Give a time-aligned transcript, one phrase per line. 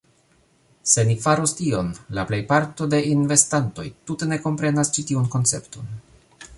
[0.91, 5.97] Se ni faros tion, la plejparto de investantoj tute ne komprenas ĉi tiun koncepton